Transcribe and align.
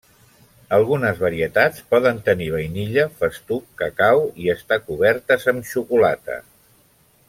Algunes 0.77 1.19
varietats 1.25 1.83
poden 1.91 2.23
tenir 2.31 2.49
vainilla, 2.55 3.05
festuc, 3.21 3.69
cacau 3.83 4.25
i 4.47 4.53
estar 4.59 4.83
cobertes 4.91 5.51
amb 5.55 5.73
xocolata. 5.75 6.45